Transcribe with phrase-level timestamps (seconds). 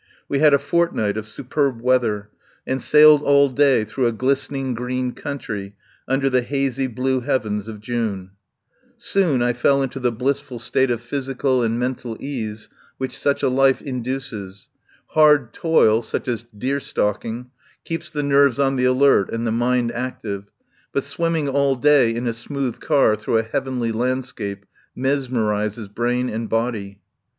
[0.27, 2.31] We had a fortnight of su perb weather,
[2.65, 5.75] and sailed all day through a glistening green country
[6.07, 8.31] under the hazy blue heavens of June.
[8.97, 11.61] Soon I fell into the blissful 56 TELLS OF A MIDSUMMER NIGHT state of physical
[11.61, 14.69] and mental ease which such a life induces.
[15.09, 17.51] Hard toil, such as deer stalk ing,
[17.85, 20.45] keeps the nerves on the alert and the mind active,
[20.91, 24.65] but swimming all day in a smooth car through a heavenly landscape
[24.97, 26.99] mesmerises brain and body.